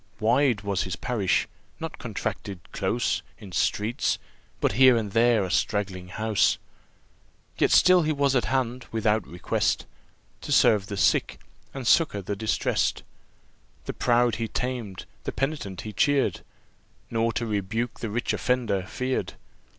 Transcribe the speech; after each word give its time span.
Wide 0.19 0.61
was 0.61 0.81
his 0.81 0.95
parish, 0.95 1.47
not 1.79 1.99
contracted 1.99 2.59
close 2.71 3.21
In 3.37 3.51
streets 3.51 4.17
but 4.59 4.71
here 4.71 4.97
and 4.97 5.11
there 5.11 5.43
a 5.43 5.51
straggling 5.51 6.07
house. 6.07 6.57
Yet 7.59 7.69
still 7.69 8.01
he 8.01 8.11
was 8.11 8.35
at 8.35 8.45
hand, 8.45 8.87
without 8.91 9.27
request, 9.27 9.85
To 10.41 10.51
serve 10.51 10.87
the 10.87 10.97
sick, 10.97 11.39
and 11.71 11.85
succour 11.85 12.23
the 12.23 12.35
distressed. 12.35 13.03
The 13.85 13.93
proud 13.93 14.37
he 14.37 14.47
tamed, 14.47 15.05
the 15.23 15.31
penitent 15.31 15.81
he 15.81 15.93
cheer'd, 15.93 16.41
Nor 17.11 17.31
to 17.33 17.45
rebuke 17.45 17.99
the 17.99 18.09
rich 18.09 18.33
offender 18.33 18.81
fear'd. 18.87 19.33